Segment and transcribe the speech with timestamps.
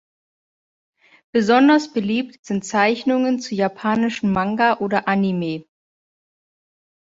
[1.31, 5.65] Besonders beliebt sind Zeichnungen zu japanischen Manga oder Anime.